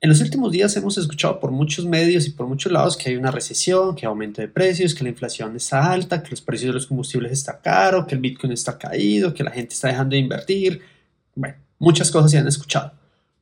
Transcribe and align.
En 0.00 0.10
los 0.10 0.20
últimos 0.20 0.52
días 0.52 0.76
hemos 0.76 0.96
escuchado 0.96 1.40
por 1.40 1.50
muchos 1.50 1.84
medios 1.84 2.24
y 2.28 2.30
por 2.30 2.46
muchos 2.46 2.70
lados 2.70 2.96
que 2.96 3.10
hay 3.10 3.16
una 3.16 3.32
recesión, 3.32 3.96
que 3.96 4.06
hay 4.06 4.08
aumento 4.08 4.40
de 4.40 4.46
precios, 4.46 4.94
que 4.94 5.02
la 5.02 5.10
inflación 5.10 5.56
está 5.56 5.90
alta, 5.90 6.22
que 6.22 6.30
los 6.30 6.40
precios 6.40 6.68
de 6.68 6.74
los 6.74 6.86
combustibles 6.86 7.32
están 7.32 7.56
caros, 7.64 8.06
que 8.06 8.14
el 8.14 8.20
Bitcoin 8.20 8.52
está 8.52 8.78
caído, 8.78 9.34
que 9.34 9.42
la 9.42 9.50
gente 9.50 9.74
está 9.74 9.88
dejando 9.88 10.14
de 10.14 10.20
invertir. 10.20 10.82
Bueno, 11.34 11.56
muchas 11.80 12.12
cosas 12.12 12.30
se 12.30 12.38
han 12.38 12.46
escuchado. 12.46 12.92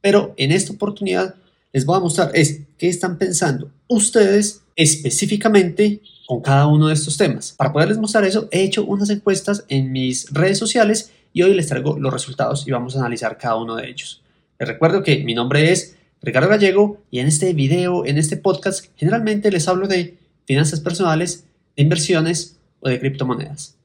Pero 0.01 0.33
en 0.39 0.51
esta 0.51 0.73
oportunidad 0.73 1.35
les 1.75 1.85
voy 1.85 1.99
a 1.99 2.01
mostrar 2.01 2.31
es 2.33 2.63
qué 2.79 2.89
están 2.89 3.19
pensando 3.19 3.71
ustedes 3.87 4.63
específicamente 4.77 6.01
con 6.27 6.41
cada 6.41 6.67
uno 6.69 6.89
de 6.89 6.95
estos 6.95 7.19
temas. 7.19 7.53
Para 7.53 7.71
poderles 7.71 7.99
mostrar 7.99 8.25
eso, 8.25 8.49
he 8.51 8.63
hecho 8.63 8.83
unas 8.87 9.11
encuestas 9.11 9.67
en 9.69 9.93
mis 9.93 10.33
redes 10.33 10.57
sociales 10.57 11.13
y 11.35 11.43
hoy 11.43 11.53
les 11.53 11.67
traigo 11.67 11.99
los 11.99 12.11
resultados 12.11 12.67
y 12.67 12.71
vamos 12.71 12.97
a 12.97 13.01
analizar 13.01 13.37
cada 13.37 13.57
uno 13.57 13.77
de 13.77 13.91
ellos. 13.91 14.23
Les 14.59 14.67
recuerdo 14.67 15.03
que 15.03 15.19
mi 15.23 15.35
nombre 15.35 15.71
es 15.71 15.97
Ricardo 16.27 16.49
Gallego 16.49 17.05
y 17.09 17.21
en 17.21 17.29
este 17.29 17.55
video, 17.55 18.05
en 18.05 18.19
este 18.19 18.37
podcast, 18.37 18.87
generalmente 18.97 19.49
les 19.49 19.69
hablo 19.69 19.87
de 19.87 20.19
finanzas 20.45 20.81
personales, 20.81 21.45
de 21.77 21.85
inversiones 21.85 22.57
o 22.81 22.89
de 22.89 22.99
criptomonedas. 22.99 23.79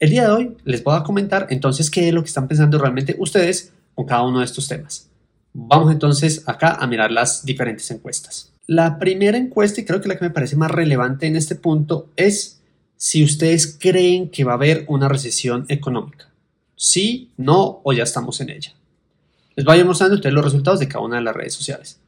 El 0.00 0.10
día 0.10 0.24
de 0.24 0.30
hoy 0.32 0.56
les 0.64 0.82
voy 0.82 0.96
a 0.96 1.04
comentar 1.04 1.46
entonces 1.50 1.92
qué 1.92 2.08
es 2.08 2.12
lo 2.12 2.22
que 2.22 2.26
están 2.26 2.48
pensando 2.48 2.76
realmente 2.76 3.14
ustedes 3.20 3.72
con 3.94 4.04
cada 4.04 4.24
uno 4.24 4.40
de 4.40 4.46
estos 4.46 4.66
temas. 4.66 5.10
Vamos 5.52 5.92
entonces 5.92 6.42
acá 6.46 6.72
a 6.72 6.88
mirar 6.88 7.12
las 7.12 7.44
diferentes 7.44 7.88
encuestas. 7.92 8.52
La 8.66 8.98
primera 8.98 9.38
encuesta, 9.38 9.80
y 9.80 9.84
creo 9.84 10.00
que 10.00 10.08
la 10.08 10.18
que 10.18 10.24
me 10.24 10.32
parece 10.32 10.56
más 10.56 10.72
relevante 10.72 11.28
en 11.28 11.36
este 11.36 11.54
punto, 11.54 12.08
es 12.16 12.60
si 12.96 13.22
ustedes 13.22 13.78
creen 13.78 14.28
que 14.28 14.42
va 14.42 14.52
a 14.52 14.56
haber 14.56 14.86
una 14.88 15.08
recesión 15.08 15.66
económica. 15.68 16.32
Sí, 16.74 17.30
no 17.36 17.80
o 17.84 17.92
ya 17.92 18.02
estamos 18.02 18.40
en 18.40 18.50
ella. 18.50 18.72
Les 19.58 19.64
voy 19.64 19.74
a 19.74 19.80
ir 19.80 19.86
mostrando 19.86 20.14
ustedes 20.14 20.32
los 20.32 20.44
resultados 20.44 20.78
de 20.78 20.86
cada 20.86 21.04
una 21.04 21.16
de 21.16 21.22
las 21.22 21.34
redes 21.34 21.52
sociales. 21.52 21.98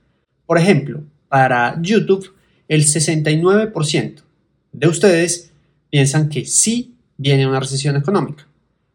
Por 0.47 0.57
ejemplo, 0.57 1.03
para 1.29 1.83
YouTube, 1.83 2.33
el 2.69 2.85
69% 2.85 4.23
de 4.71 4.87
ustedes 4.87 5.51
piensan 5.91 6.29
que 6.29 6.45
sí 6.45 6.95
viene 7.17 7.49
una 7.49 7.59
recesión 7.59 7.97
económica. 7.97 8.47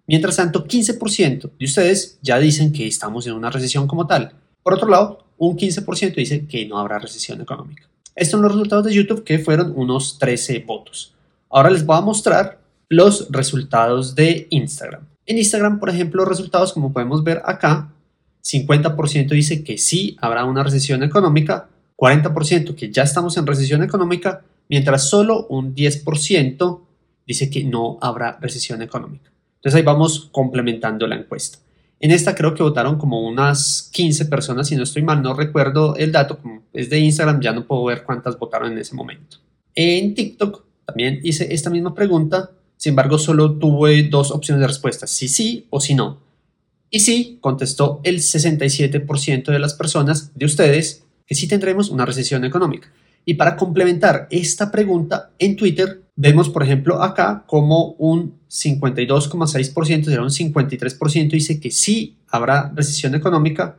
Mientras 0.08 0.38
tanto, 0.38 0.66
15% 0.66 1.52
de 1.60 1.66
ustedes 1.66 2.18
ya 2.22 2.40
dicen 2.40 2.72
que 2.72 2.88
estamos 2.88 3.28
en 3.28 3.34
una 3.34 3.52
recesión 3.52 3.88
como 3.88 4.08
tal. 4.08 4.32
Por 4.64 4.76
otro 4.76 4.88
lado, 4.88 5.26
un 5.38 5.58
15% 5.58 6.16
dice 6.16 6.48
que 6.48 6.66
no 6.66 6.80
habrá 6.80 6.98
recesión 6.98 7.42
económica. 7.42 7.90
Estos 8.16 8.32
son 8.32 8.42
los 8.42 8.54
resultados 8.54 8.86
de 8.86 8.94
YouTube 8.94 9.26
que 9.26 9.40
fueron 9.40 9.74
unos 9.76 10.18
13 10.18 10.60
votos. 10.66 11.14
Ahora 11.50 11.72
les 11.72 11.86
voy 11.86 11.98
a 11.98 12.02
mostrar 12.02 12.62
los 12.88 13.30
resultados 13.32 14.16
de 14.16 14.48
Instagram. 14.50 15.02
En 15.26 15.40
Instagram, 15.40 15.78
por 15.78 15.90
ejemplo, 15.90 16.24
resultados, 16.24 16.72
como 16.72 16.94
podemos 16.94 17.22
ver 17.22 17.42
acá, 17.44 17.92
50% 18.46 19.30
dice 19.30 19.64
que 19.64 19.78
sí 19.78 20.16
habrá 20.22 20.46
una 20.46 20.64
recesión 20.64 21.02
económica, 21.02 21.70
40% 21.98 22.76
que 22.76 22.92
ya 22.92 23.04
estamos 23.04 23.38
en 23.38 23.48
recesión 23.48 23.82
económica, 23.82 24.44
mientras 24.70 25.10
solo 25.10 25.48
un 25.48 25.74
10% 25.74 26.82
dice 27.26 27.50
que 27.50 27.64
no 27.64 27.98
habrá 28.02 28.38
recesión 28.40 28.84
económica. 28.84 29.32
Entonces 29.56 29.78
ahí 29.78 29.84
vamos 29.84 30.30
complementando 30.32 31.08
la 31.08 31.16
encuesta. 31.16 31.58
En 32.00 32.12
esta 32.12 32.36
creo 32.36 32.54
que 32.54 32.62
votaron 32.62 33.00
como 33.00 33.26
unas 33.28 33.90
15 33.94 34.26
personas, 34.26 34.68
si 34.68 34.76
no 34.76 34.84
estoy 34.84 35.02
mal, 35.02 35.24
no 35.24 35.34
recuerdo 35.34 35.96
el 35.96 36.12
dato, 36.12 36.38
como 36.38 36.62
es 36.72 36.90
de 36.90 37.00
Instagram, 37.00 37.42
ya 37.42 37.52
no 37.52 37.66
puedo 37.66 37.86
ver 37.86 38.04
cuántas 38.04 38.38
votaron 38.38 38.74
en 38.74 38.78
ese 38.78 38.94
momento. 38.94 39.38
En 39.74 40.14
TikTok 40.14 40.64
también 40.86 41.20
hice 41.24 41.52
esta 41.52 41.72
misma 41.72 41.96
pregunta, 41.96 42.52
sin 42.78 42.92
embargo 42.92 43.18
solo 43.18 43.54
tuve 43.54 44.04
dos 44.04 44.30
opciones 44.30 44.62
de 44.62 44.68
respuesta, 44.68 45.08
si 45.08 45.28
sí 45.28 45.66
o 45.72 45.80
si 45.80 45.96
no. 45.96 46.25
Y 46.90 47.00
sí, 47.00 47.38
contestó 47.42 48.00
el 48.04 48.20
67% 48.20 49.46
de 49.46 49.60
las 49.60 49.74
personas 49.74 50.32
de 50.36 50.46
ustedes 50.46 51.04
que 51.26 51.36
sí 51.36 51.48
tendremos 51.48 51.90
una 51.90 52.06
recesión 52.06 52.46
económica. 52.46 52.92
Y 53.26 53.34
para 53.34 53.56
complementar 53.56 54.28
esta 54.30 54.72
pregunta, 54.72 55.32
en 55.40 55.56
Twitter 55.56 56.04
vemos, 56.16 56.50
por 56.50 56.64
ejemplo, 56.64 57.02
acá 57.02 57.44
como 57.48 57.94
un 57.94 58.40
52,6%, 58.50 60.06
será 60.06 60.22
un 60.22 60.30
53% 60.30 61.32
dice 61.32 61.60
que 61.60 61.72
sí 61.72 62.18
habrá 62.30 62.72
recesión 62.76 63.16
económica, 63.16 63.78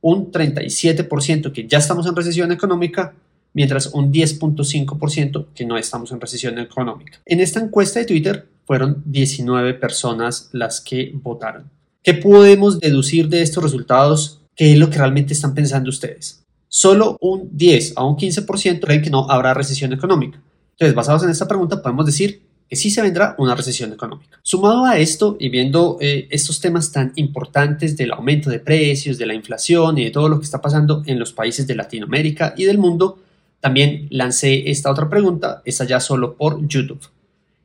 un 0.00 0.32
37% 0.32 1.52
que 1.52 1.68
ya 1.68 1.78
estamos 1.78 2.06
en 2.06 2.16
recesión 2.16 2.50
económica, 2.50 3.14
mientras 3.52 3.86
un 3.94 4.12
10.5% 4.12 5.46
que 5.54 5.66
no 5.66 5.78
estamos 5.78 6.10
en 6.12 6.20
recesión 6.20 6.58
económica. 6.58 7.20
En 7.26 7.40
esta 7.40 7.60
encuesta 7.60 8.00
de 8.00 8.06
Twitter 8.06 8.48
fueron 8.64 9.02
19 9.06 9.74
personas 9.74 10.48
las 10.52 10.80
que 10.80 11.12
votaron. 11.14 11.70
¿Qué 12.02 12.14
podemos 12.14 12.80
deducir 12.80 13.28
de 13.28 13.42
estos 13.42 13.62
resultados? 13.62 14.40
¿Qué 14.56 14.72
es 14.72 14.78
lo 14.78 14.88
que 14.88 14.96
realmente 14.96 15.34
están 15.34 15.52
pensando 15.52 15.90
ustedes? 15.90 16.42
Solo 16.66 17.18
un 17.20 17.50
10 17.52 17.92
a 17.96 18.04
un 18.04 18.16
15% 18.16 18.80
creen 18.80 19.02
que 19.02 19.10
no 19.10 19.30
habrá 19.30 19.52
recesión 19.52 19.92
económica. 19.92 20.40
Entonces, 20.72 20.94
basados 20.94 21.24
en 21.24 21.30
esta 21.30 21.46
pregunta, 21.46 21.82
podemos 21.82 22.06
decir 22.06 22.40
que 22.70 22.76
sí 22.76 22.90
se 22.90 23.02
vendrá 23.02 23.34
una 23.36 23.54
recesión 23.54 23.92
económica. 23.92 24.38
Sumado 24.42 24.86
a 24.86 24.98
esto 24.98 25.36
y 25.38 25.50
viendo 25.50 25.98
eh, 26.00 26.26
estos 26.30 26.58
temas 26.58 26.90
tan 26.90 27.12
importantes 27.16 27.98
del 27.98 28.12
aumento 28.12 28.48
de 28.48 28.60
precios, 28.60 29.18
de 29.18 29.26
la 29.26 29.34
inflación 29.34 29.98
y 29.98 30.04
de 30.04 30.10
todo 30.10 30.30
lo 30.30 30.38
que 30.38 30.44
está 30.44 30.62
pasando 30.62 31.02
en 31.04 31.18
los 31.18 31.34
países 31.34 31.66
de 31.66 31.74
Latinoamérica 31.74 32.54
y 32.56 32.64
del 32.64 32.78
mundo, 32.78 33.18
también 33.60 34.06
lancé 34.08 34.70
esta 34.70 34.90
otra 34.90 35.10
pregunta, 35.10 35.60
esta 35.66 35.84
ya 35.84 36.00
solo 36.00 36.34
por 36.34 36.66
YouTube. 36.66 37.06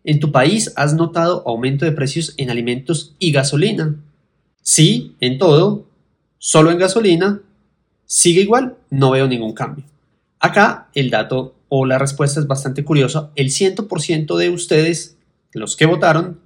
¿En 0.03 0.19
tu 0.19 0.33
país 0.33 0.73
has 0.75 0.93
notado 0.93 1.41
aumento 1.45 1.85
de 1.85 1.93
precios 1.93 2.33
en 2.35 2.49
alimentos 2.49 3.15
y 3.17 3.31
gasolina? 3.31 3.95
Sí, 4.67 5.15
en 5.19 5.37
todo, 5.37 5.85
solo 6.39 6.71
en 6.71 6.79
gasolina, 6.79 7.39
sigue 8.07 8.41
igual, 8.41 8.77
no 8.89 9.11
veo 9.11 9.27
ningún 9.27 9.53
cambio. 9.53 9.85
Acá 10.39 10.89
el 10.95 11.11
dato 11.11 11.53
o 11.69 11.85
la 11.85 11.99
respuesta 11.99 12.39
es 12.39 12.47
bastante 12.47 12.83
curiosa. 12.83 13.29
El 13.35 13.49
100% 13.51 14.35
de 14.35 14.49
ustedes, 14.49 15.17
los 15.53 15.75
que 15.75 15.85
votaron, 15.85 16.39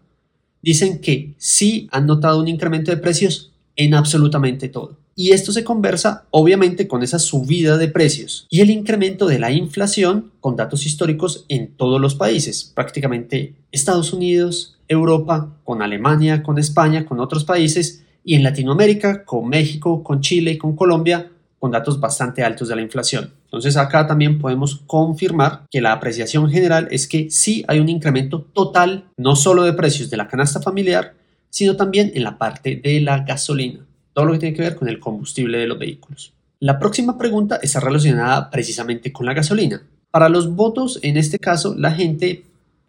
dicen 0.62 1.00
que 1.00 1.34
sí 1.38 1.88
han 1.94 2.08
notado 2.08 2.42
un 2.42 2.50
incremento 2.50 2.92
de 2.92 2.98
precios 2.98 3.54
en 3.78 3.94
absolutamente 3.94 4.68
todo. 4.68 4.98
Y 5.16 5.32
esto 5.32 5.54
se 5.54 5.64
conversa 5.64 6.26
obviamente 6.30 6.90
con 6.90 7.04
esa 7.04 7.20
subida 7.20 7.78
de 7.78 7.88
precios 7.88 8.48
y 8.50 8.60
el 8.60 8.70
incremento 8.70 9.28
de 9.28 9.40
la 9.40 9.52
inflación 9.54 10.34
con 10.42 10.58
datos 10.58 10.86
históricos 10.86 11.46
en 11.48 11.72
todos 11.72 12.02
los 12.02 12.16
países, 12.16 12.70
prácticamente 12.76 13.54
Estados 13.72 14.12
Unidos, 14.12 14.78
Europa, 14.90 15.56
con 15.64 15.82
Alemania, 15.82 16.44
con 16.44 16.58
España, 16.58 17.06
con 17.06 17.22
otros 17.22 17.46
países 17.46 18.04
y 18.24 18.36
en 18.36 18.44
Latinoamérica 18.44 19.24
con 19.24 19.48
México, 19.48 20.04
con 20.04 20.22
Chile 20.22 20.52
y 20.52 20.58
con 20.58 20.76
Colombia 20.76 21.30
con 21.60 21.72
datos 21.72 22.00
bastante 22.00 22.44
altos 22.44 22.70
de 22.70 22.76
la 22.76 22.82
inflación. 22.82 23.34
Entonces 23.46 23.76
acá 23.78 24.08
también 24.08 24.40
podemos 24.40 24.82
confirmar 24.88 25.64
que 25.70 25.82
la 25.82 25.92
apreciación 25.92 26.50
general 26.50 26.88
es 26.90 27.08
que 27.08 27.30
sí 27.30 27.66
hay 27.68 27.80
un 27.80 27.90
incremento 27.90 28.42
total, 28.54 29.06
no 29.18 29.36
solo 29.36 29.64
de 29.64 29.74
precios 29.74 30.10
de 30.10 30.18
la 30.18 30.28
canasta 30.28 30.62
familiar, 30.62 31.14
sino 31.50 31.76
también 31.76 32.12
en 32.16 32.24
la 32.24 32.38
parte 32.38 32.78
de 32.78 33.02
la 33.02 33.20
gasolina, 33.20 33.86
todo 34.14 34.26
lo 34.26 34.34
que 34.34 34.40
tiene 34.40 34.56
que 34.56 34.62
ver 34.62 34.76
con 34.76 34.88
el 34.88 35.00
combustible 35.00 35.58
de 35.58 35.68
los 35.68 35.78
vehículos. 35.78 36.34
La 36.60 36.80
próxima 36.80 37.18
pregunta 37.18 37.60
está 37.62 37.80
relacionada 37.80 38.50
precisamente 38.50 39.12
con 39.12 39.26
la 39.26 39.34
gasolina. 39.34 39.82
Para 40.12 40.30
los 40.30 40.56
votos, 40.56 41.00
en 41.04 41.18
este 41.18 41.40
caso, 41.40 41.76
la 41.76 41.92
gente 41.92 42.46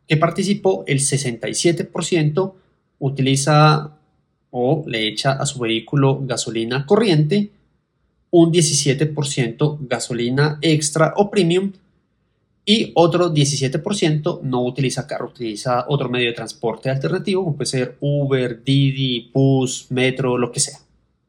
que 0.07 0.17
participó, 0.17 0.85
el 0.87 0.99
67% 0.99 2.53
utiliza 2.99 3.97
o 4.51 4.85
le 4.87 5.07
echa 5.07 5.33
a 5.33 5.47
su 5.47 5.61
vehículo 5.61 6.21
gasolina 6.23 6.87
corriente, 6.87 7.51
un 8.31 8.53
17% 8.53 9.79
gasolina 9.81 10.59
extra 10.61 11.15
o 11.17 11.31
premium 11.31 11.73
y 12.65 12.93
otro 12.95 13.33
17% 13.33 14.43
no 14.43 14.63
utiliza 14.63 15.07
carro, 15.07 15.29
utiliza 15.29 15.87
otro 15.89 16.09
medio 16.09 16.29
de 16.29 16.35
transporte 16.35 16.91
alternativo, 16.91 17.43
como 17.43 17.57
puede 17.57 17.71
ser 17.71 17.97
Uber, 18.01 18.63
Didi, 18.63 19.31
Bus, 19.33 19.87
Metro, 19.91 20.39
lo 20.39 20.53
que 20.53 20.61
sea. 20.61 20.79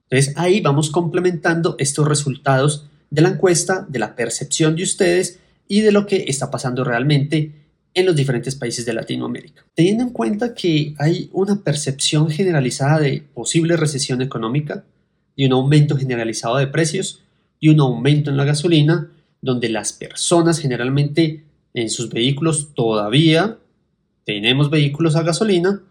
Entonces 0.09 0.37
ahí 0.37 0.61
vamos 0.61 0.89
complementando 0.89 1.75
estos 1.79 2.07
resultados 2.07 2.85
de 3.09 3.21
la 3.21 3.29
encuesta, 3.29 3.85
de 3.87 3.99
la 3.99 4.15
percepción 4.15 4.75
de 4.75 4.83
ustedes 4.83 5.39
y 5.67 5.81
de 5.81 5.91
lo 5.91 6.05
que 6.05 6.25
está 6.27 6.51
pasando 6.51 6.83
realmente 6.83 7.51
en 7.93 8.05
los 8.05 8.15
diferentes 8.15 8.55
países 8.55 8.85
de 8.85 8.93
Latinoamérica. 8.93 9.65
Teniendo 9.73 10.03
en 10.03 10.11
cuenta 10.11 10.53
que 10.53 10.93
hay 10.97 11.29
una 11.33 11.61
percepción 11.63 12.29
generalizada 12.29 12.99
de 12.99 13.23
posible 13.33 13.75
recesión 13.77 14.21
económica 14.21 14.85
y 15.35 15.45
un 15.45 15.53
aumento 15.53 15.97
generalizado 15.97 16.57
de 16.57 16.67
precios 16.67 17.21
y 17.59 17.69
un 17.69 17.79
aumento 17.79 18.29
en 18.29 18.37
la 18.37 18.45
gasolina, 18.45 19.11
donde 19.41 19.69
las 19.69 19.93
personas 19.93 20.59
generalmente 20.59 21.43
en 21.73 21.89
sus 21.89 22.09
vehículos 22.09 22.73
todavía 22.73 23.57
tenemos 24.25 24.69
vehículos 24.69 25.15
a 25.15 25.23
gasolina, 25.23 25.81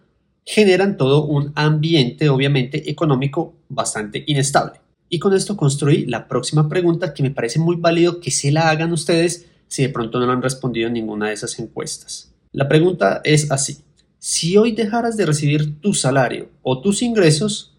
generan 0.45 0.97
todo 0.97 1.27
un 1.27 1.53
ambiente 1.55 2.29
obviamente 2.29 2.91
económico 2.91 3.55
bastante 3.69 4.25
inestable. 4.27 4.81
Y 5.09 5.19
con 5.19 5.35
esto 5.35 5.57
construí 5.57 6.07
la 6.07 6.29
próxima 6.29 6.69
pregunta 6.69 7.13
que 7.13 7.23
me 7.23 7.33
parece 7.33 7.59
muy 7.59 7.77
válido 7.77 8.21
que 8.21 8.31
se 8.31 8.53
la 8.53 8.71
hagan 8.71 8.93
ustedes 8.93 9.50
si 9.71 9.83
de 9.83 9.89
pronto 9.89 10.19
no 10.19 10.31
han 10.31 10.43
respondido 10.43 10.89
en 10.89 10.95
ninguna 10.95 11.29
de 11.29 11.35
esas 11.35 11.59
encuestas. 11.61 12.33
La 12.51 12.69
pregunta 12.69 13.21
es 13.23 13.53
así. 13.53 13.79
Si 14.19 14.57
hoy 14.57 14.73
dejaras 14.73 15.17
de 15.17 15.27
recibir 15.27 15.81
tu 15.81 15.95
salario 15.95 16.51
o 16.63 16.81
tus 16.81 17.03
ingresos, 17.03 17.73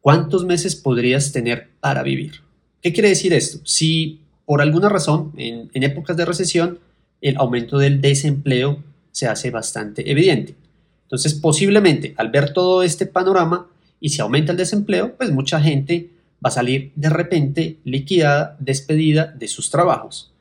¿cuántos 0.00 0.44
meses 0.44 0.74
podrías 0.74 1.30
tener 1.30 1.70
para 1.78 2.02
vivir? 2.02 2.40
¿Qué 2.82 2.92
quiere 2.92 3.10
decir 3.10 3.32
esto? 3.32 3.60
Si 3.64 4.20
por 4.44 4.60
alguna 4.60 4.88
razón 4.88 5.32
en, 5.36 5.70
en 5.72 5.82
épocas 5.84 6.16
de 6.16 6.24
recesión 6.24 6.80
el 7.20 7.36
aumento 7.36 7.78
del 7.78 8.00
desempleo 8.00 8.82
se 9.12 9.28
hace 9.28 9.52
bastante 9.52 10.10
evidente. 10.10 10.56
Entonces, 11.04 11.34
posiblemente 11.34 12.14
al 12.16 12.30
ver 12.30 12.52
todo 12.52 12.82
este 12.82 13.06
panorama 13.06 13.68
y 14.00 14.08
si 14.08 14.20
aumenta 14.20 14.50
el 14.50 14.58
desempleo, 14.58 15.14
pues 15.16 15.30
mucha 15.30 15.60
gente 15.60 16.10
va 16.44 16.48
a 16.48 16.50
salir 16.50 16.90
de 16.96 17.08
repente 17.08 17.78
liquidada, 17.84 18.56
despedida 18.58 19.26
de 19.26 19.46
sus 19.46 19.70
trabajos. 19.70 20.31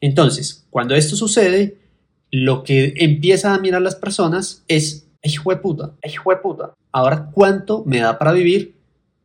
Entonces, 0.00 0.66
cuando 0.70 0.94
esto 0.94 1.16
sucede, 1.16 1.78
lo 2.30 2.64
que 2.64 2.94
empieza 2.98 3.54
a 3.54 3.58
mirar 3.58 3.82
las 3.82 3.94
personas 3.94 4.64
es, 4.68 5.06
hijo 5.22 5.50
de 5.50 5.56
puta, 5.56 5.94
hijo 6.04 6.32
ahora 6.92 7.30
cuánto 7.32 7.82
me 7.84 8.00
da 8.00 8.18
para 8.18 8.32
vivir 8.32 8.74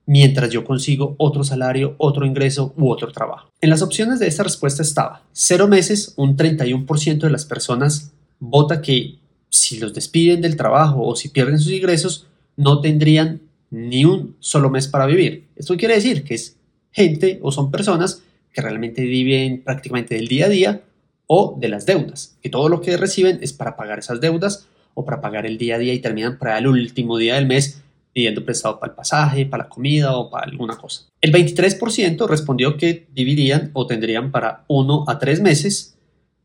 mientras 0.05 0.49
yo 0.49 0.65
consigo 0.65 1.15
otro 1.17 1.43
salario, 1.43 1.95
otro 1.97 2.25
ingreso 2.25 2.73
u 2.77 2.89
otro 2.89 3.11
trabajo. 3.11 3.49
En 3.61 3.69
las 3.69 3.81
opciones 3.81 4.19
de 4.19 4.27
esta 4.27 4.43
respuesta 4.43 4.81
estaba 4.81 5.23
cero 5.31 5.67
meses, 5.67 6.13
un 6.17 6.35
31% 6.35 7.19
de 7.19 7.29
las 7.29 7.45
personas 7.45 8.11
vota 8.39 8.81
que 8.81 9.19
si 9.49 9.79
los 9.79 9.93
despiden 9.93 10.41
del 10.41 10.57
trabajo 10.57 11.03
o 11.03 11.15
si 11.15 11.29
pierden 11.29 11.59
sus 11.59 11.71
ingresos, 11.71 12.27
no 12.57 12.81
tendrían 12.81 13.41
ni 13.69 14.03
un 14.05 14.35
solo 14.39 14.69
mes 14.69 14.87
para 14.87 15.05
vivir. 15.05 15.47
Esto 15.55 15.77
quiere 15.77 15.95
decir 15.95 16.23
que 16.23 16.35
es 16.35 16.57
gente 16.91 17.39
o 17.41 17.51
son 17.51 17.71
personas 17.71 18.21
que 18.53 18.61
realmente 18.61 19.03
viven 19.03 19.61
prácticamente 19.63 20.15
del 20.15 20.27
día 20.27 20.45
a 20.45 20.49
día 20.49 20.81
o 21.27 21.57
de 21.59 21.69
las 21.69 21.85
deudas, 21.85 22.37
que 22.41 22.49
todo 22.49 22.69
lo 22.69 22.81
que 22.81 22.97
reciben 22.97 23.39
es 23.41 23.53
para 23.53 23.75
pagar 23.75 23.99
esas 23.99 24.19
deudas 24.19 24.67
o 24.93 25.05
para 25.05 25.21
pagar 25.21 25.45
el 25.45 25.57
día 25.57 25.75
a 25.75 25.79
día 25.79 25.93
y 25.93 25.99
terminan 25.99 26.37
para 26.37 26.57
el 26.57 26.67
último 26.67 27.17
día 27.17 27.35
del 27.35 27.47
mes 27.47 27.81
pidiendo 28.13 28.43
prestado 28.43 28.79
para 28.79 28.91
el 28.91 28.95
pasaje, 28.95 29.45
para 29.45 29.63
la 29.63 29.69
comida 29.69 30.17
o 30.17 30.29
para 30.29 30.45
alguna 30.45 30.75
cosa. 30.75 31.05
El 31.21 31.31
23% 31.31 32.27
respondió 32.27 32.75
que 32.75 33.07
vivirían 33.13 33.71
o 33.73 33.87
tendrían 33.87 34.31
para 34.31 34.65
uno 34.67 35.05
a 35.07 35.17
tres 35.17 35.39
meses 35.39 35.95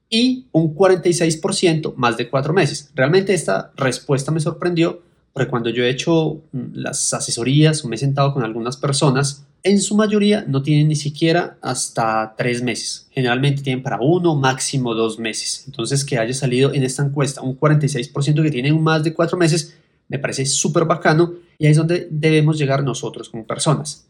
y 0.09 0.47
un 0.53 0.75
46% 0.75 1.95
más 1.97 2.17
de 2.17 2.31
cuatro 2.31 2.53
meses. 2.53 2.93
Realmente 2.95 3.35
esta 3.35 3.73
respuesta 3.77 4.31
me 4.31 4.41
sorprendió 4.41 5.03
porque 5.33 5.51
cuando 5.51 5.69
yo 5.71 5.85
he 5.85 5.91
hecho 5.91 6.41
mm, 6.53 6.75
las 6.75 7.13
asesorías 7.13 7.85
o 7.85 7.89
me 7.89 7.97
he 7.97 7.99
sentado 7.99 8.33
con 8.33 8.43
algunas 8.43 8.77
personas, 8.77 9.45
en 9.67 9.81
su 9.81 9.97
mayoría 9.97 10.45
no 10.47 10.63
tienen 10.63 10.89
ni 10.89 10.97
siquiera 10.97 11.59
hasta 11.61 12.35
tres 12.39 12.63
meses. 12.63 13.09
Generalmente 13.11 13.63
tienen 13.63 13.83
para 13.83 13.99
uno, 14.01 14.37
máximo 14.37 14.95
dos 14.95 15.19
meses. 15.19 15.65
Entonces 15.67 16.05
que 16.05 16.19
haya 16.19 16.33
salido 16.33 16.73
en 16.73 16.85
esta 16.85 17.05
encuesta 17.05 17.43
un 17.43 17.59
46% 17.59 18.43
que 18.43 18.51
tienen 18.51 18.81
más 18.81 19.03
de 19.03 19.13
cuatro 19.13 19.37
meses, 19.37 19.77
me 20.09 20.21
parece 20.21 20.47
súper 20.47 20.85
bacano 20.85 21.35
y 21.59 21.67
ahí 21.67 21.73
es 21.73 21.77
donde 21.77 22.07
debemos 22.11 22.59
llegar 22.59 22.85
nosotros 22.85 23.29
como 23.29 23.45
personas. 23.45 24.07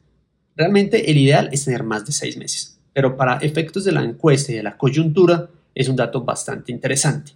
Realmente 0.55 1.11
el 1.11 1.17
ideal 1.17 1.49
es 1.53 1.65
tener 1.65 1.83
más 1.83 2.05
de 2.05 2.13
seis 2.13 2.37
meses, 2.37 2.79
pero 2.93 3.17
para 3.17 3.39
efectos 3.39 3.85
de 3.85 3.93
la 3.93 4.03
encuesta 4.03 4.53
y 4.53 4.57
de 4.57 4.63
la 4.63 4.77
coyuntura 4.77 5.49
es 5.75 5.89
un 5.89 5.97
dato 5.97 6.23
bastante 6.23 6.71
interesante. 6.71 7.33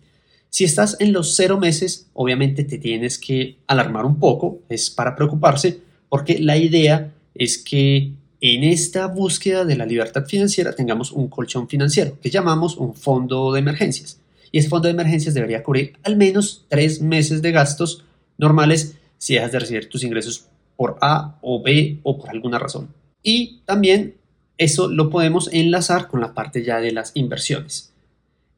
Si 0.51 0.65
estás 0.65 0.97
en 1.01 1.13
los 1.13 1.37
cero 1.37 1.59
meses, 1.59 2.09
obviamente 2.13 2.65
te 2.65 2.79
tienes 2.79 3.19
que 3.19 3.57
alarmar 3.67 4.05
un 4.05 4.19
poco, 4.19 4.61
es 4.69 4.91
para 4.91 5.15
preocuparse, 5.15 5.81
porque 6.09 6.39
la 6.39 6.57
idea 6.57 7.13
es 7.35 7.59
que 7.59 8.13
en 8.41 8.65
esta 8.65 9.07
búsqueda 9.07 9.65
de 9.65 9.77
la 9.77 9.87
libertad 9.87 10.25
financiera 10.27 10.75
tengamos 10.75 11.13
un 11.13 11.29
colchón 11.29 11.69
financiero 11.69 12.19
que 12.21 12.31
llamamos 12.31 12.77
un 12.77 12.95
fondo 12.95 13.53
de 13.53 13.61
emergencias. 13.61 14.21
Y 14.53 14.59
ese 14.59 14.69
fondo 14.69 14.89
de 14.89 14.95
emergencias 14.95 15.35
debería 15.35 15.63
cubrir 15.63 15.93
al 16.03 16.17
menos 16.17 16.65
tres 16.69 17.01
meses 17.01 17.43
de 17.43 17.53
gastos 17.53 18.05
normales 18.39 18.97
si 19.19 19.35
dejas 19.35 19.53
de 19.53 19.59
recibir 19.61 19.89
tus 19.89 20.03
ingresos 20.03 20.47
por 20.77 20.97
A 21.03 21.39
o 21.43 21.63
B 21.63 22.01
o 22.03 22.19
por 22.19 22.31
alguna 22.31 22.59
razón. 22.59 22.89
Y 23.23 23.61
también 23.67 24.15
eso 24.57 24.89
lo 24.89 25.11
podemos 25.11 25.51
enlazar 25.53 26.09
con 26.09 26.21
la 26.21 26.33
parte 26.35 26.65
ya 26.65 26.81
de 26.81 26.93
las 26.93 27.13
inversiones. 27.15 27.93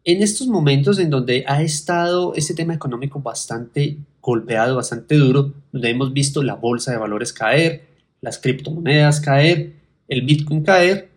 En 0.05 0.23
estos 0.23 0.49
momentos 0.49 0.99
en 0.99 1.11
donde 1.11 1.45
ha 1.47 1.63
estado 1.63 2.35
este 2.35 2.55
tema 2.55 2.75
económico 2.75 3.21
bastante 3.21 3.99
golpeado, 4.21 4.77
bastante 4.77 5.17
duro, 5.17 5.53
donde 5.73 5.91
hemos 5.91 6.13
visto 6.13 6.43
la 6.43 6.55
bolsa 6.55 6.93
de 6.93 6.99
valores 6.99 7.33
caer, 7.33 7.92
las 8.23 8.39
criptomonedas 8.39 9.21
caer, 9.21 9.75
el 10.09 10.23
Bitcoin 10.23 10.63
caer, 10.63 11.11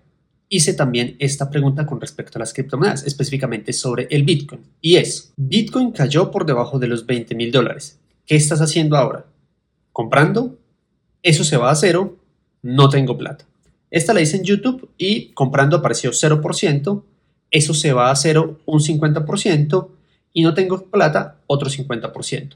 hice 0.50 0.74
también 0.74 1.16
esta 1.19 1.50
pregunta 1.50 1.86
con 1.86 2.02
respecto 2.02 2.38
a 2.38 2.42
las 2.42 2.54
criptomonedas, 2.54 3.06
específicamente 3.06 3.72
sobre 3.74 4.07
el 4.10 4.24
Bitcoin. 4.24 4.62
Y 4.81 4.98
es, 4.98 5.31
Bitcoin 5.38 5.92
cayó 5.92 6.31
por 6.31 6.46
debajo 6.46 6.80
de 6.80 6.88
los 6.88 7.06
20 7.06 7.36
mil 7.36 7.52
dólares. 7.52 8.00
¿Qué 8.25 8.36
estás 8.36 8.60
haciendo 8.60 8.98
ahora? 8.98 9.25
¿Comprando? 9.92 10.57
Eso 11.22 11.44
se 11.44 11.57
va 11.57 11.72
a 11.72 11.75
cero, 11.75 12.18
no 12.62 12.90
tengo 12.90 13.18
plata. 13.18 13.46
Esta 13.92 14.13
la 14.13 14.22
hice 14.22 14.38
en 14.38 14.44
YouTube 14.44 14.90
y 14.98 15.31
comprando 15.34 15.78
apareció 15.78 16.12
0%, 16.12 17.04
eso 17.52 17.74
se 17.74 17.94
va 17.94 18.12
a 18.12 18.16
cero 18.16 18.60
un 18.66 18.80
50% 18.80 19.90
y 20.34 20.42
no 20.42 20.54
tengo 20.54 20.81
plata 20.86 21.38
otro 21.48 21.69
50%. 21.69 22.56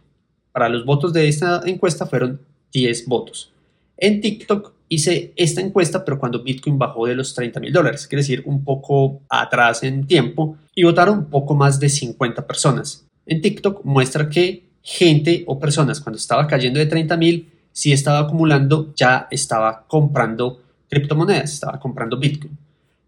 Para 0.52 0.70
los 0.70 0.86
votos 0.86 1.14
de 1.14 1.28
esta 1.28 1.62
encuesta 1.66 2.08
fueron 2.08 2.42
10 2.74 3.08
votos. 3.08 3.54
En 4.02 4.22
TikTok 4.22 4.74
hice 4.88 5.34
esta 5.36 5.60
encuesta, 5.60 6.06
pero 6.06 6.18
cuando 6.18 6.42
Bitcoin 6.42 6.78
bajó 6.78 7.06
de 7.06 7.16
los 7.16 7.36
30 7.36 7.60
mil 7.60 7.74
dólares, 7.74 8.08
quiere 8.08 8.22
decir 8.22 8.44
un 8.46 8.64
poco 8.64 9.22
atrás 9.28 9.84
en 9.84 10.08
tiempo, 10.08 10.56
y 10.74 10.84
votaron 10.84 11.26
poco 11.26 11.54
más 11.54 11.82
de 11.82 11.90
50 11.90 12.48
personas. 12.48 13.06
En 13.26 13.42
TikTok 13.42 13.84
muestra 13.84 14.30
que 14.30 14.64
gente 14.82 15.44
o 15.48 15.60
personas 15.60 16.00
cuando 16.00 16.18
estaba 16.18 16.48
cayendo 16.48 16.80
de 16.80 16.86
30 16.86 17.18
mil, 17.18 17.50
si 17.74 17.92
estaba 17.92 18.20
acumulando, 18.20 18.94
ya 18.96 19.28
estaba 19.30 19.86
comprando 19.86 20.62
criptomonedas, 20.90 21.54
estaba 21.54 21.78
comprando 21.78 22.18
Bitcoin. 22.18 22.58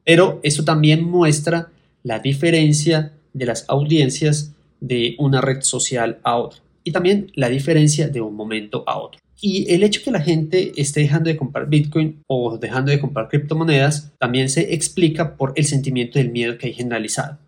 Pero 0.04 0.42
eso 0.44 0.66
también 0.66 1.04
muestra 1.04 1.70
la 2.04 2.20
diferencia 2.20 3.14
de 3.34 3.46
las 3.46 3.64
audiencias 3.70 4.52
de 4.82 5.16
una 5.20 5.40
red 5.40 5.62
social 5.62 6.20
a 6.24 6.36
otra 6.36 6.60
y 6.84 6.92
también 6.92 7.32
la 7.36 7.48
diferencia 7.48 8.10
de 8.10 8.20
un 8.20 8.36
momento 8.36 8.84
a 8.86 8.98
otro. 9.00 9.21
Y 9.44 9.74
el 9.74 9.82
hecho 9.82 10.02
que 10.04 10.12
la 10.12 10.22
gente 10.22 10.72
esté 10.80 11.00
dejando 11.00 11.30
de 11.30 11.36
comprar 11.36 11.68
Bitcoin 11.68 12.22
o 12.28 12.60
dejando 12.60 12.92
de 12.92 13.00
comprar 13.00 13.28
criptomonedas 13.28 14.12
también 14.20 14.50
se 14.50 14.76
explica 14.76 15.36
por 15.36 15.54
el 15.56 15.66
sentimiento 15.66 16.20
del 16.20 16.30
miedo 16.30 16.60
que 16.60 16.68
hay 16.68 16.74
generalizado. 16.74 17.40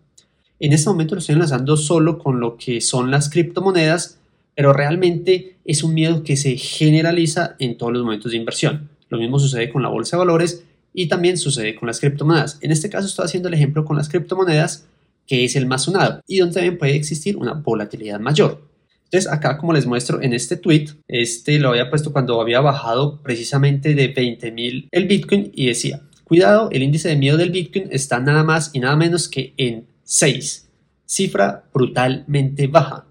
En 0.58 0.72
este 0.72 0.90
momento 0.90 1.14
lo 1.14 1.20
estoy 1.20 1.34
enlazando 1.34 1.76
solo 1.76 2.18
con 2.18 2.40
lo 2.40 2.56
que 2.56 2.80
son 2.80 3.12
las 3.12 3.30
criptomonedas, 3.30 4.18
pero 4.56 4.72
realmente 4.72 5.56
es 5.64 5.84
un 5.84 5.94
miedo 5.94 6.24
que 6.24 6.36
se 6.36 6.56
generaliza 6.56 7.54
en 7.60 7.78
todos 7.78 7.92
los 7.92 8.02
momentos 8.02 8.32
de 8.32 8.38
inversión. 8.38 8.88
Lo 9.08 9.18
mismo 9.18 9.38
sucede 9.38 9.70
con 9.70 9.82
la 9.82 9.88
bolsa 9.88 10.16
de 10.16 10.18
valores 10.18 10.64
y 10.92 11.06
también 11.06 11.38
sucede 11.38 11.76
con 11.76 11.86
las 11.86 12.00
criptomonedas. 12.00 12.58
En 12.60 12.72
este 12.72 12.90
caso 12.90 13.06
estoy 13.06 13.26
haciendo 13.26 13.48
el 13.48 13.54
ejemplo 13.54 13.84
con 13.84 13.96
las 13.96 14.08
criptomonedas, 14.08 14.86
que 15.28 15.44
es 15.44 15.54
el 15.54 15.66
más 15.66 15.84
sonado 15.84 16.20
y 16.26 16.38
donde 16.38 16.54
también 16.54 16.76
puede 16.76 16.96
existir 16.96 17.36
una 17.36 17.52
volatilidad 17.52 18.18
mayor. 18.18 18.73
Entonces 19.14 19.32
acá 19.32 19.58
como 19.58 19.72
les 19.72 19.86
muestro 19.86 20.20
en 20.20 20.32
este 20.32 20.56
tweet, 20.56 20.86
este 21.06 21.60
lo 21.60 21.68
había 21.68 21.88
puesto 21.88 22.12
cuando 22.12 22.40
había 22.40 22.60
bajado 22.60 23.22
precisamente 23.22 23.94
de 23.94 24.12
20.000 24.12 24.88
el 24.90 25.06
Bitcoin 25.06 25.52
y 25.54 25.66
decía, 25.66 26.02
cuidado, 26.24 26.68
el 26.72 26.82
índice 26.82 27.10
de 27.10 27.14
miedo 27.14 27.36
del 27.36 27.52
Bitcoin 27.52 27.86
está 27.92 28.18
nada 28.18 28.42
más 28.42 28.72
y 28.72 28.80
nada 28.80 28.96
menos 28.96 29.28
que 29.28 29.54
en 29.56 29.86
6, 30.02 30.68
cifra 31.06 31.62
brutalmente 31.72 32.66
baja. 32.66 33.06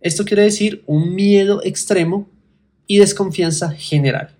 Esto 0.00 0.24
quiere 0.24 0.44
decir 0.44 0.84
un 0.86 1.16
miedo 1.16 1.60
extremo 1.64 2.28
y 2.86 2.98
desconfianza 2.98 3.72
general. 3.72 4.36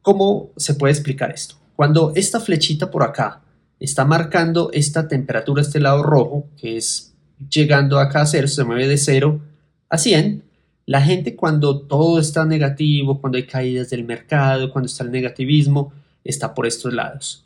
¿Cómo 0.00 0.52
se 0.56 0.74
puede 0.74 0.92
explicar 0.92 1.32
esto? 1.32 1.56
Cuando 1.74 2.12
esta 2.14 2.38
flechita 2.38 2.88
por 2.88 3.02
acá 3.02 3.42
está 3.80 4.04
marcando 4.04 4.70
esta 4.72 5.08
temperatura, 5.08 5.62
este 5.62 5.80
lado 5.80 6.04
rojo, 6.04 6.46
que 6.56 6.76
es 6.76 7.16
llegando 7.50 7.98
acá 7.98 8.20
a 8.20 8.26
cero, 8.26 8.46
se 8.46 8.62
mueve 8.62 8.86
de 8.86 8.96
0 8.96 9.53
100, 9.98 10.42
la 10.86 11.00
gente 11.00 11.34
cuando 11.36 11.80
todo 11.80 12.18
está 12.18 12.44
negativo, 12.44 13.20
cuando 13.20 13.36
hay 13.36 13.46
caídas 13.46 13.90
del 13.90 14.04
mercado, 14.04 14.70
cuando 14.72 14.86
está 14.86 15.04
el 15.04 15.10
negativismo, 15.10 15.92
está 16.22 16.54
por 16.54 16.66
estos 16.66 16.92
lados. 16.92 17.44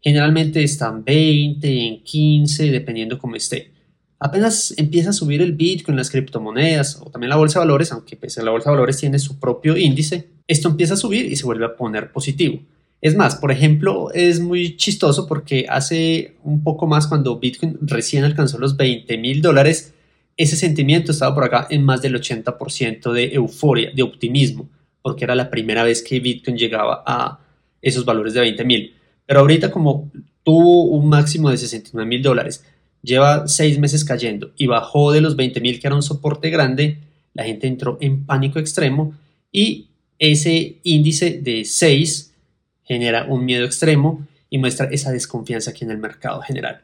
Generalmente 0.00 0.62
están 0.62 1.04
20, 1.04 1.86
en 1.86 2.02
15, 2.02 2.70
dependiendo 2.70 3.18
cómo 3.18 3.36
esté 3.36 3.70
apenas 4.20 4.74
empieza 4.76 5.10
a 5.10 5.14
subir 5.14 5.40
el 5.42 5.52
Bitcoin, 5.52 5.96
las 5.96 6.10
criptomonedas 6.10 7.00
o 7.00 7.10
también 7.10 7.30
la 7.30 7.36
bolsa 7.36 7.58
de 7.58 7.66
valores, 7.66 7.90
aunque 7.90 8.16
pese 8.16 8.40
a 8.40 8.44
la 8.44 8.50
bolsa 8.50 8.70
de 8.70 8.76
valores 8.76 8.98
tiene 8.98 9.18
su 9.18 9.40
propio 9.40 9.76
índice, 9.76 10.28
esto 10.46 10.68
empieza 10.68 10.94
a 10.94 10.98
subir 10.98 11.24
y 11.26 11.36
se 11.36 11.46
vuelve 11.46 11.64
a 11.64 11.74
poner 11.74 12.12
positivo. 12.12 12.60
Es 13.00 13.16
más, 13.16 13.36
por 13.36 13.50
ejemplo, 13.50 14.12
es 14.12 14.40
muy 14.40 14.76
chistoso 14.76 15.26
porque 15.26 15.64
hace 15.70 16.34
un 16.44 16.62
poco 16.62 16.86
más 16.86 17.06
cuando 17.06 17.38
Bitcoin 17.38 17.78
recién 17.80 18.24
alcanzó 18.24 18.58
los 18.58 18.76
20 18.76 19.16
mil 19.16 19.40
dólares, 19.40 19.94
ese 20.36 20.56
sentimiento 20.56 21.12
estaba 21.12 21.34
por 21.34 21.44
acá 21.44 21.66
en 21.70 21.84
más 21.84 22.02
del 22.02 22.14
80% 22.14 23.12
de 23.12 23.34
euforia, 23.34 23.90
de 23.94 24.02
optimismo, 24.02 24.68
porque 25.02 25.24
era 25.24 25.34
la 25.34 25.50
primera 25.50 25.84
vez 25.84 26.02
que 26.02 26.20
Bitcoin 26.20 26.56
llegaba 26.56 27.02
a 27.06 27.40
esos 27.82 28.04
valores 28.04 28.34
de 28.34 28.40
20 28.40 28.64
mil. 28.64 28.94
Pero 29.26 29.40
ahorita 29.40 29.70
como 29.70 30.10
tuvo 30.42 30.84
un 30.84 31.08
máximo 31.08 31.50
de 31.50 31.56
69 31.56 32.08
mil 32.08 32.22
dólares, 32.22 32.64
lleva 33.02 33.48
seis 33.48 33.78
meses 33.78 34.04
cayendo 34.04 34.52
y 34.56 34.66
bajó 34.66 35.12
de 35.12 35.20
los 35.20 35.36
20.000 35.36 35.80
que 35.80 35.86
era 35.86 35.96
un 35.96 36.02
soporte 36.02 36.50
grande, 36.50 36.98
la 37.34 37.44
gente 37.44 37.66
entró 37.66 37.98
en 38.00 38.26
pánico 38.26 38.58
extremo 38.58 39.14
y 39.52 39.88
ese 40.18 40.80
índice 40.82 41.40
de 41.40 41.64
6 41.64 42.34
genera 42.84 43.24
un 43.24 43.44
miedo 43.44 43.64
extremo 43.64 44.26
y 44.50 44.58
muestra 44.58 44.86
esa 44.86 45.12
desconfianza 45.12 45.70
aquí 45.70 45.84
en 45.84 45.92
el 45.92 45.98
mercado 45.98 46.42
general. 46.42 46.82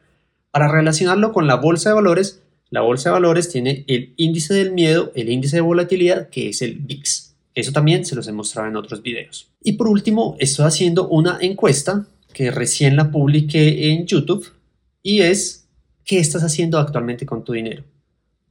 Para 0.50 0.68
relacionarlo 0.68 1.32
con 1.32 1.46
la 1.46 1.56
bolsa 1.56 1.90
de 1.90 1.96
valores, 1.96 2.42
la 2.70 2.80
bolsa 2.80 3.10
de 3.10 3.14
valores 3.14 3.48
tiene 3.48 3.84
el 3.86 4.12
índice 4.16 4.54
del 4.54 4.72
miedo, 4.72 5.12
el 5.14 5.28
índice 5.28 5.56
de 5.56 5.62
volatilidad, 5.62 6.28
que 6.30 6.48
es 6.48 6.62
el 6.62 6.74
VIX. 6.74 7.34
Eso 7.54 7.72
también 7.72 8.04
se 8.04 8.14
los 8.14 8.28
he 8.28 8.32
mostrado 8.32 8.68
en 8.68 8.76
otros 8.76 9.02
videos. 9.02 9.48
Y 9.62 9.72
por 9.72 9.88
último, 9.88 10.36
estoy 10.38 10.66
haciendo 10.66 11.08
una 11.08 11.38
encuesta 11.40 12.06
que 12.32 12.50
recién 12.50 12.96
la 12.96 13.10
publiqué 13.10 13.92
en 13.92 14.06
YouTube 14.06 14.52
y 15.02 15.20
es 15.20 15.66
¿qué 16.04 16.18
estás 16.18 16.42
haciendo 16.42 16.78
actualmente 16.78 17.24
con 17.24 17.44
tu 17.44 17.52
dinero? 17.52 17.84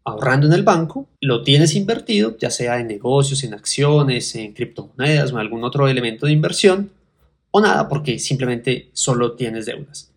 Ahorrando 0.03 0.47
en 0.47 0.53
el 0.53 0.63
banco, 0.63 1.07
lo 1.21 1.43
tienes 1.43 1.75
invertido, 1.75 2.37
ya 2.37 2.51
sea 2.51 2.79
en 2.79 2.87
negocios, 2.87 3.43
en 3.43 3.53
acciones, 3.53 4.35
en 4.35 4.53
criptomonedas 4.53 5.31
o 5.31 5.35
en 5.35 5.41
algún 5.41 5.63
otro 5.63 5.87
elemento 5.87 6.25
de 6.25 6.31
inversión, 6.31 6.91
o 7.51 7.61
nada 7.61 7.87
porque 7.87 8.19
simplemente 8.19 8.89
solo 8.93 9.33
tienes 9.33 9.65
deudas. 9.65 10.11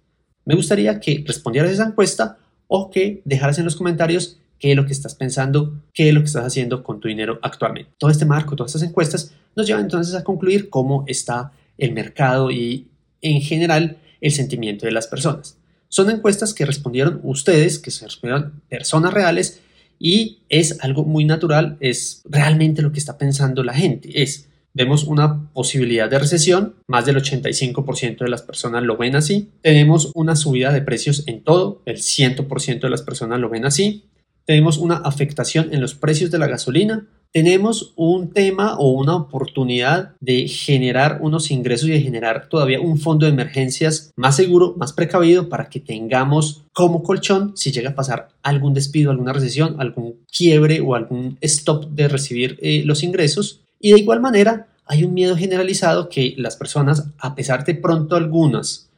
Me 0.44 0.54
gustaría 0.54 0.98
que 0.98 1.22
respondieras 1.26 1.70
a 1.70 1.74
esa 1.74 1.86
encuesta 1.86 2.38
o 2.68 2.90
que 2.90 3.22
dejaras 3.24 3.58
en 3.58 3.64
los 3.64 3.74
comentarios 3.74 4.38
qué 4.58 4.70
es 4.70 4.76
lo 4.76 4.86
que 4.86 4.92
estás 4.92 5.14
pensando, 5.14 5.82
qué 5.92 6.08
es 6.08 6.14
lo 6.14 6.20
que 6.20 6.26
estás 6.26 6.44
haciendo 6.44 6.82
con 6.82 7.00
tu 7.00 7.08
dinero 7.08 7.38
actualmente. 7.42 7.90
Todo 7.98 8.10
este 8.10 8.24
marco, 8.24 8.56
todas 8.56 8.74
estas 8.74 8.88
encuestas 8.88 9.34
nos 9.56 9.66
llevan 9.66 9.84
entonces 9.84 10.14
a 10.14 10.24
concluir 10.24 10.68
cómo 10.68 11.04
está 11.06 11.52
el 11.76 11.92
mercado 11.92 12.50
y 12.50 12.88
en 13.22 13.40
general 13.40 13.98
el 14.20 14.32
sentimiento 14.32 14.86
de 14.86 14.92
las 14.92 15.06
personas. 15.06 15.58
Son 15.88 16.10
encuestas 16.10 16.52
que 16.54 16.66
respondieron 16.66 17.20
ustedes, 17.22 17.78
que 17.78 17.90
se 17.90 18.04
respondieron 18.04 18.62
personas 18.68 19.12
reales 19.12 19.60
y 19.98 20.40
es 20.48 20.78
algo 20.80 21.04
muy 21.04 21.24
natural, 21.24 21.76
es 21.80 22.22
realmente 22.24 22.82
lo 22.82 22.92
que 22.92 22.98
está 22.98 23.18
pensando 23.18 23.64
la 23.64 23.74
gente. 23.74 24.22
Es, 24.22 24.48
vemos 24.78 25.04
una 25.04 25.50
posibilidad 25.52 26.08
de 26.08 26.18
recesión, 26.18 26.76
más 26.86 27.04
del 27.04 27.16
85% 27.16 28.18
de 28.20 28.28
las 28.30 28.42
personas 28.42 28.84
lo 28.84 28.96
ven 28.96 29.16
así. 29.16 29.50
Tenemos 29.60 30.12
una 30.14 30.36
subida 30.36 30.72
de 30.72 30.80
precios 30.80 31.24
en 31.26 31.42
todo, 31.42 31.82
el 31.84 31.96
100% 31.96 32.80
de 32.80 32.90
las 32.90 33.02
personas 33.02 33.40
lo 33.40 33.50
ven 33.50 33.66
así 33.66 34.04
tenemos 34.48 34.78
una 34.78 34.96
afectación 34.96 35.74
en 35.74 35.82
los 35.82 35.94
precios 35.94 36.30
de 36.30 36.38
la 36.38 36.46
gasolina, 36.46 37.06
tenemos 37.34 37.92
un 37.96 38.30
tema 38.30 38.78
o 38.78 38.92
una 38.92 39.14
oportunidad 39.14 40.14
de 40.20 40.48
generar 40.48 41.18
unos 41.20 41.50
ingresos 41.50 41.90
y 41.90 41.92
de 41.92 42.00
generar 42.00 42.48
todavía 42.48 42.80
un 42.80 42.98
fondo 42.98 43.26
de 43.26 43.32
emergencias 43.32 44.10
más 44.16 44.36
seguro, 44.36 44.74
más 44.78 44.94
precavido 44.94 45.50
para 45.50 45.68
que 45.68 45.80
tengamos 45.80 46.64
como 46.72 47.02
colchón 47.02 47.52
si 47.58 47.72
llega 47.72 47.90
a 47.90 47.94
pasar 47.94 48.30
algún 48.42 48.72
despido, 48.72 49.10
alguna 49.10 49.34
recesión, 49.34 49.76
algún 49.80 50.24
quiebre 50.34 50.80
o 50.80 50.94
algún 50.94 51.36
stop 51.42 51.90
de 51.90 52.08
recibir 52.08 52.58
eh, 52.62 52.84
los 52.86 53.02
ingresos. 53.02 53.60
Y 53.78 53.92
de 53.92 54.00
igual 54.00 54.20
manera, 54.20 54.68
hay 54.86 55.04
un 55.04 55.14
miedo 55.14 55.36
generalizado 55.36 56.08
que 56.08 56.34
las 56.38 56.56
personas, 56.56 57.10
a 57.18 57.34
pesar 57.34 57.64
de 57.64 57.74
pronto 57.74 58.16
algunas 58.16 58.90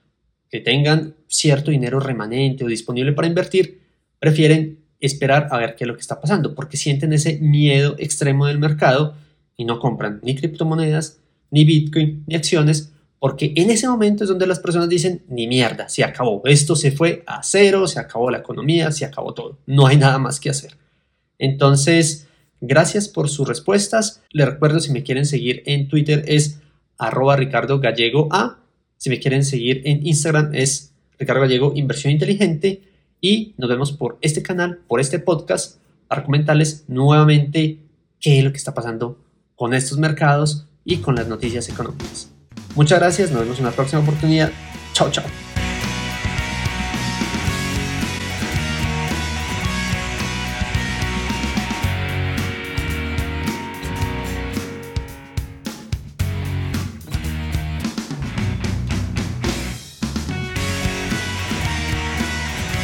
que 0.49 0.61
tengan 0.61 1.15
cierto 1.29 1.71
dinero 1.71 2.01
remanente 2.01 2.65
o 2.65 2.69
disponible 2.69 3.13
para 3.13 3.29
invertir, 3.29 3.81
prefieren 4.19 4.81
esperar 5.01 5.49
a 5.51 5.59
ver 5.59 5.75
qué 5.75 5.85
es 5.85 5.89
lo 5.89 5.95
que 5.95 6.01
está 6.01 6.21
pasando, 6.21 6.55
porque 6.55 6.77
sienten 6.77 7.13
ese 7.13 7.39
miedo 7.39 7.95
extremo 7.99 8.47
del 8.47 8.59
mercado 8.59 9.15
y 9.57 9.65
no 9.65 9.79
compran 9.79 10.21
ni 10.23 10.35
criptomonedas, 10.37 11.21
ni 11.51 11.65
Bitcoin, 11.65 12.25
ni 12.27 12.35
acciones, 12.35 12.93
porque 13.19 13.53
en 13.57 13.71
ese 13.71 13.89
momento 13.89 14.25
es 14.25 14.31
donde 14.31 14.47
las 14.47 14.61
personas 14.61 14.89
dicen, 14.89 15.23
ni 15.29 15.47
mierda, 15.47 15.89
se 15.89 16.05
acabó, 16.05 16.43
esto 16.45 16.77
se 16.77 16.93
fue 16.93 17.23
a 17.27 17.43
cero, 17.43 17.87
se 17.87 18.01
acabó 18.01 18.31
la 18.31 18.39
economía, 18.39 18.93
se 18.93 19.05
acabó 19.05 19.35
todo, 19.35 19.59
no 19.67 19.87
hay 19.87 19.97
nada 19.97 20.19
más 20.19 20.41
que 20.41 20.51
hacer. 20.51 20.77
Entonces, 21.39 22.29
gracias 22.61 23.09
por 23.09 23.29
sus 23.29 23.49
respuestas. 23.49 24.23
Les 24.31 24.47
recuerdo, 24.47 24.81
si 24.81 24.93
me 24.93 25.03
quieren 25.03 25.27
seguir 25.27 25.63
en 25.67 25.89
Twitter 25.89 26.25
es 26.27 26.61
arroba 26.99 27.37
Ricardo 27.37 27.81
Gallego 27.81 28.29
A. 28.31 28.59
Si 28.97 29.11
me 29.11 29.19
quieren 29.19 29.45
seguir 29.45 29.83
en 29.85 30.07
Instagram 30.07 30.55
es 30.55 30.93
Ricardo 31.19 31.43
Gallego 31.43 31.73
Inversión 31.75 32.13
Inteligente 32.13 32.83
y 33.21 33.55
nos 33.59 33.69
vemos 33.69 33.93
por 33.93 34.19
este 34.21 34.43
canal, 34.43 34.81
por 34.89 35.01
este 35.01 35.19
podcast, 35.19 35.79
para 36.09 36.25
comentarles 36.25 36.85
nuevamente 36.89 37.79
qué 38.19 38.39
es 38.39 38.45
lo 38.45 38.51
que 38.51 38.59
está 38.59 38.75
pasando 38.75 39.19
con 39.55 39.75
estos 39.75 39.99
mercados 39.99 40.67
y 40.85 40.99
con 40.99 41.15
las 41.15 41.29
noticias 41.29 41.69
económicas. 41.69 42.31
Muchas 42.75 42.99
gracias, 42.99 43.31
nos 43.31 43.43
vemos 43.43 43.59
en 43.59 43.65
la 43.67 43.73
próxima 43.73 44.03
oportunidad. 44.03 44.51
Chao, 44.93 45.11
chao. 45.11 45.50